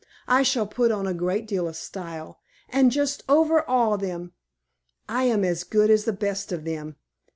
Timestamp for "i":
0.27-0.41, 5.07-5.25